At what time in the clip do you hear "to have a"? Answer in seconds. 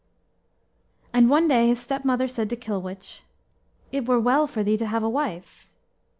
4.77-5.07